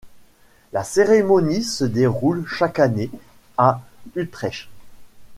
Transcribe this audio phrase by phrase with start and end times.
[0.73, 3.11] La cérémonie se déroule chaque année
[3.59, 3.83] à
[4.15, 4.67] Utrecht.